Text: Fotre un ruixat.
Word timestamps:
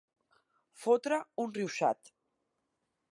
Fotre 0.85 1.19
un 1.45 1.53
ruixat. 1.57 2.13